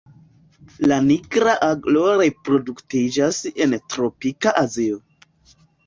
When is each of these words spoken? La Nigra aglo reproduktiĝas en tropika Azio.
La 0.91 0.97
Nigra 1.09 1.53
aglo 1.67 2.07
reproduktiĝas 2.23 3.45
en 3.63 3.79
tropika 3.93 4.59
Azio. 4.67 5.03